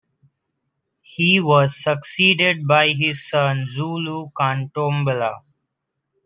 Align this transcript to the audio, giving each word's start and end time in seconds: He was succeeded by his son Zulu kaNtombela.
He 1.03 1.39
was 1.39 1.83
succeeded 1.83 2.65
by 2.67 2.87
his 2.89 3.29
son 3.29 3.67
Zulu 3.67 4.31
kaNtombela. 4.31 5.43